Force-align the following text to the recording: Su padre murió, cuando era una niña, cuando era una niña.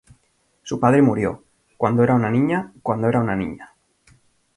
Su 0.63 0.79
padre 0.79 1.03
murió, 1.03 1.43
cuando 1.77 2.01
era 2.03 2.15
una 2.15 2.31
niña, 2.31 2.73
cuando 2.81 3.07
era 3.07 3.19
una 3.21 3.35
niña. 3.35 3.75